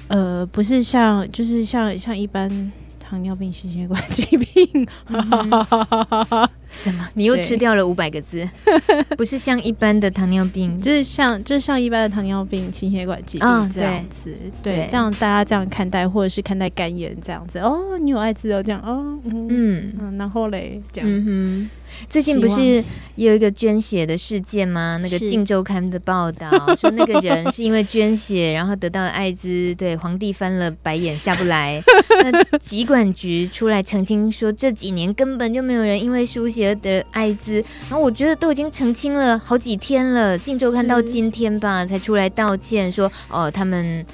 [0.07, 4.87] 呃，不是像，就是像像一般糖尿病、心血管疾病。
[6.73, 7.07] 什么？
[7.13, 8.49] 你又吃掉了五百个字？
[9.15, 14.31] 不是像一般的糖尿病，就是像，就是像一般的糖尿病、心血管疾病这样子。
[14.31, 17.59] 哦、对，对，这样大家这样看待，或者是看待肝炎这样子。
[17.59, 21.09] 哦，你有艾滋哦，这样哦，嗯嗯，嗯，然后嘞，这样。
[21.09, 21.69] 嗯
[22.09, 22.83] 最近不是
[23.17, 24.97] 有一个捐血的事件吗？
[25.03, 29.75] 那个《镜周刊》的报道 说，那个人是因为捐血，然后得到了艾滋。
[29.75, 31.79] 对，皇帝翻了白眼，下不来。
[32.23, 37.63] 那疾管局出来澄清说，这几年根本就没有人因为输血而得艾滋。
[37.89, 44.05] 然后我觉得都已经澄清了好几天了，《镜周刊》到今天吧才出来道歉，说哦，他们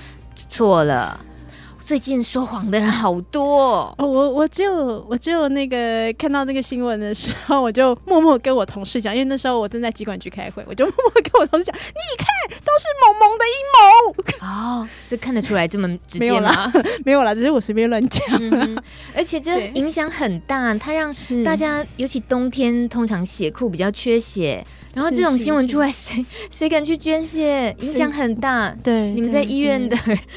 [0.50, 1.20] 错了。
[1.90, 12.28] 最近说谎的人好多哦，哦，我我只有我只有那个看到那个新闻的时候，我就默默跟我同事讲，因为那时候我正在机管局开会，我就默默跟我同事讲，你看
[12.60, 14.46] 都是萌萌的阴谋
[14.86, 16.30] 哦，这看得出来这么直接吗？
[16.30, 16.74] 没有啦，
[17.06, 18.78] 没有啦，只是我随便乱讲，嗯，
[19.16, 21.12] 而且这 影响很大，它让
[21.44, 24.64] 大家尤其冬天通常血库比较缺血。
[24.92, 27.74] 然后这种新闻出来，谁谁敢去捐血？
[27.80, 28.76] 影响很大。
[28.84, 29.96] 对，你们在医院的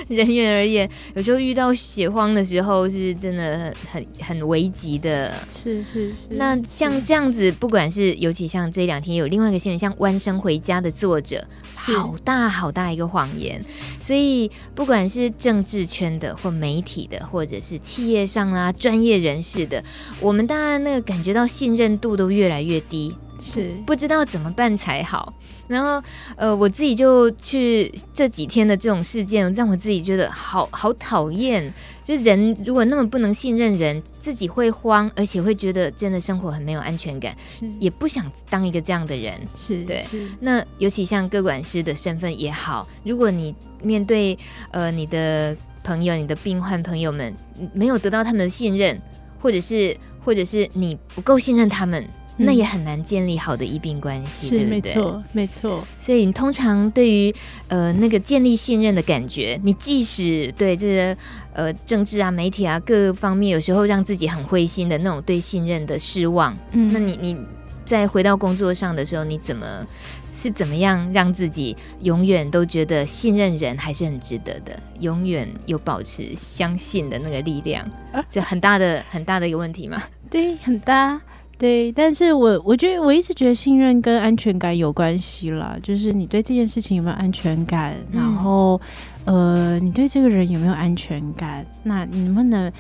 [0.09, 5.35] 人员而言，有时候遇到血荒的时候，是真的很很很危急的。
[5.49, 6.29] 是是是。
[6.31, 13.63] 那像这样子，不管是尤其像这两天有另外一个新闻，像《弯生回家》的作者，好大好大一个谎言。
[14.01, 19.83] 所以不管是政治圈的，或媒体的，或者是企业上啦、专业人士的，
[20.21, 23.15] 我们大家那个感觉到信任度都越来越低。
[23.45, 25.35] 是不知道怎么办才好，
[25.69, 26.03] 然后
[26.37, 31.73] 呃，我自己就去这几天的这种事件，让我自己觉得好好讨厌。
[32.03, 37.37] 就人如果那么不能信任人，自己会慌，而且会觉得真的生活很没有安全感，
[37.79, 39.33] 也不想当一个这样的人。
[39.57, 44.37] 是对，是那尤其像各管师的身份也好，如果你面对
[44.73, 47.33] 呃你的朋友、你的病患朋友们
[47.73, 49.01] 没有得到他们的信任，
[49.41, 52.05] 或者是或者是你不够信任他们。
[52.39, 54.81] 那也很难建立好的医病关系，对不对？
[54.81, 55.85] 没错，没错。
[55.99, 57.35] 所以你通常对于
[57.69, 61.17] 呃那个建立信任的感觉，你即使对这些
[61.53, 67.37] 呃政治啊、媒体啊各方面，有时候让自己很灰心的那种对信任的失望，嗯，那你你
[67.85, 69.87] 在回到工作上的时候，你怎么
[70.35, 77.87] 是怎么样让自己永远都觉得信任人还是很值得的，永远有保持相信的那个力量？
[78.27, 80.03] 这很大的很大的一个问题嘛？
[80.31, 81.21] 对，很大。
[81.59, 88.81] 对，但是我我觉得我一直觉得信任跟安全感有关系啦，就是你对这件事情有没有安全感，嗯、然后
[89.25, 92.73] 呃，你对这个人有没有安全感，那你能不能？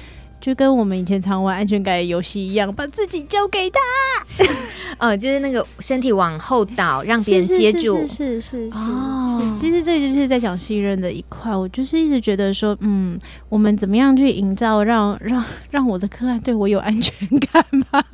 [0.42, 3.78] 就跟我们以前常玩安全感游戏一样，把自己交给他。
[4.98, 7.96] 呃，就是那个身体往后倒，让别人接住。
[7.98, 9.58] 是是是是，是，是，哦，是。
[9.58, 11.54] 其实这就是在讲信任的一块。
[11.54, 13.16] 我就是一直觉得说，嗯，
[13.48, 18.04] 我们怎么样去营造让让让我的客人对我有安全感吧？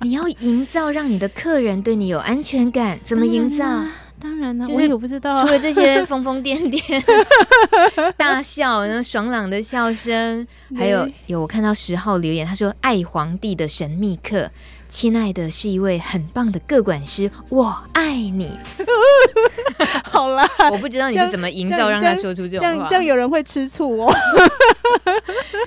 [0.00, 3.64] 你要营造让你的客人对你有安全感，怎么营造？
[3.64, 3.88] 嗯
[4.18, 5.44] 当然了，就是我不知道。
[5.44, 7.02] 除了这些疯疯癫癫、
[8.16, 14.50] 大笑、那爽朗的笑声，还有有我看到十号留言，他说：“爱皇帝的神秘客，
[14.88, 18.58] 亲爱的是一位很棒的个管师，我爱你。
[20.04, 24.14] ”好啦， 我不知道你是怎么营造让他说出这种话，这样，这样有人会吃醋哦。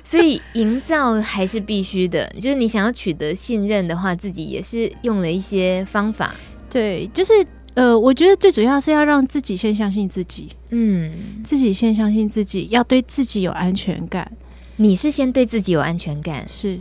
[0.04, 6.34] 所以营造还是必须的，就是你想要取得信任的话，自己也是用了一些方法。
[6.68, 7.32] 对，就是。
[7.80, 14.30] 呃，我觉得最主要是要让自己先相信自己，嗯，自己先相信自己，要对自己有安全感。
[14.76, 16.78] 你是先对自己有安全感，是？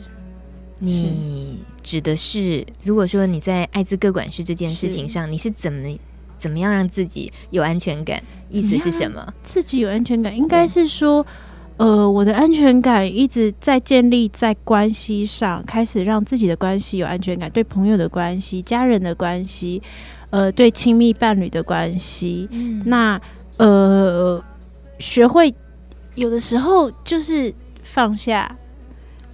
[0.81, 5.89] 你指的是，如果说你在艾滋个管事这件事情上，是你是怎么
[6.37, 8.21] 怎么样让自己有安全感？
[8.51, 9.25] 意思是什么？
[9.45, 11.25] 自己有安全感，应该是说，
[11.77, 19.81] 呃，我的安全感一直在建立在关系上，开始让自己的关系有安全感，对朋友的关系、家人的关系。
[20.31, 23.19] 呃，对亲密伴侣的关系，嗯、那
[23.57, 24.43] 呃，
[24.99, 25.55] 学会
[26.17, 27.53] 有的时候就是
[27.83, 28.55] 放下，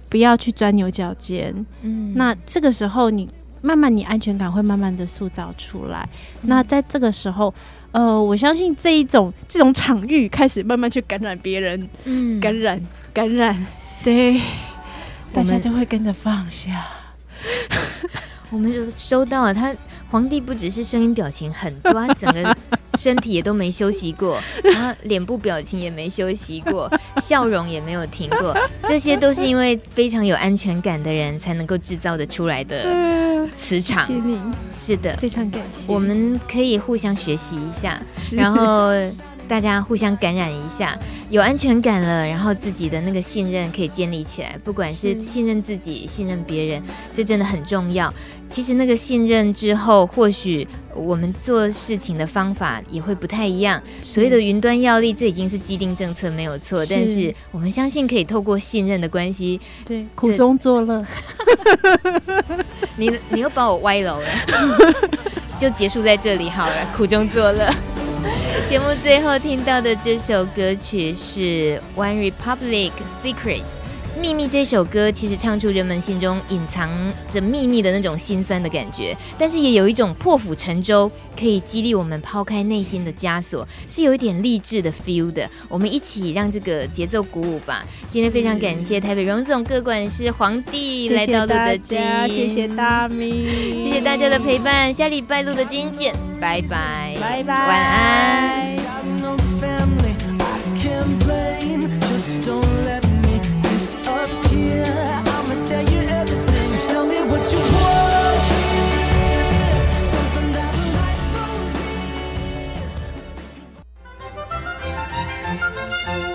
[0.09, 1.53] 不要去钻牛角尖。
[1.81, 3.29] 嗯，那这个时候你
[3.61, 6.07] 慢慢，你安全感会慢慢的塑造出来。
[6.43, 7.53] 嗯、那在这个时候，
[7.91, 12.81] 呃，我相信这一种这种场域开始慢慢去感染别人，嗯，感染
[13.13, 13.53] 感染，
[14.01, 14.39] 对，
[15.33, 16.85] 大家就会跟着放下。
[18.49, 19.75] 我们就是收到了他。
[20.09, 22.55] 皇帝不只是声音表情很多，他整个
[22.97, 26.89] 身体也都没休息过，然后脸部表情也没休息过，
[27.21, 28.55] 笑容也没有停过，
[28.87, 34.07] 这些都是因为非常有安全感的人才能够制造的出来的磁场。
[34.73, 35.91] 是的，非常感谢。
[35.91, 37.99] 我们可以互相学习一下，
[38.31, 38.91] 然后
[39.47, 40.97] 大家互相感染一下，
[41.29, 46.83] 有安全感了，然后自己的那个信任可以建立起来，不管是信任自己、信任别人，
[47.13, 48.11] 这真的很重要。
[48.49, 53.81] 其实那个信任之后，或许我们做事情的方法也会不太一样。
[54.01, 56.85] 所谓的云端药力，这已经是既定政策，没有错。
[56.85, 61.05] 是，但是我们相信可以透过信任的关系，对，苦中作乐。
[62.97, 64.27] 你你又把我歪楼了，
[65.59, 66.75] 就结束在这里好了。
[66.95, 67.69] 苦中作乐。
[68.69, 72.91] 节目最后听到的这首歌曲是 One Republic
[73.23, 73.63] Secret。
[74.19, 76.89] 秘密这首歌其实唱出人们心中隐藏
[77.31, 85.49] 着秘密的那种心酸的感觉，但是也有一种破釜沉舟，可以激励我们抛开内心的枷锁，是有一点励志的 feel 的。
[85.67, 87.85] 我们一起让这个节奏鼓舞吧。
[88.09, 91.95] 今天非常感谢台北荣总各管师皇帝来到路德基，
[92.27, 94.93] 谢谢大米，谢谢大家的陪伴。
[94.93, 98.84] 下礼拜路德基见，拜拜，拜拜，晚安。